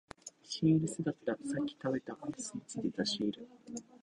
[0.43, 3.47] シールだった、さっき食べたアイスについていたシール